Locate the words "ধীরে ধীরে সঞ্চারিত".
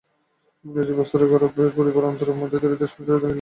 2.61-3.09